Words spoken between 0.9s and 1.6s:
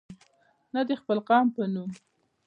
خپل قوم